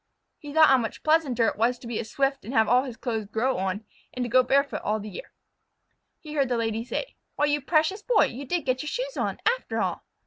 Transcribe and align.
He 0.39 0.51
thought 0.51 0.69
how 0.69 0.79
much 0.79 1.03
pleasanter 1.03 1.45
it 1.45 1.57
was 1.59 1.77
to 1.77 1.85
be 1.85 1.99
a 1.99 2.03
Swift 2.03 2.43
and 2.43 2.55
have 2.55 2.67
all 2.67 2.85
his 2.85 2.97
clothes 2.97 3.27
grow 3.27 3.59
on, 3.59 3.85
and 4.15 4.25
to 4.25 4.29
go 4.29 4.41
barefoot 4.41 4.81
all 4.83 4.99
the 4.99 5.11
year. 5.11 5.31
He 6.19 6.33
heard 6.33 6.49
the 6.49 6.57
Lady 6.57 6.83
say: 6.83 7.17
"Why, 7.35 7.45
you 7.45 7.61
precious 7.61 8.01
Boy! 8.01 8.25
You 8.25 8.45
did 8.45 8.65
get 8.65 8.81
your 8.81 8.89
shoes 8.89 9.15
on, 9.15 9.39
after 9.45 9.79
all." 9.79 10.03